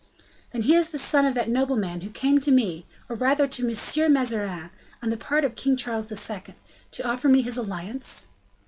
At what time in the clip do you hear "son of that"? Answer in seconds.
0.97-1.47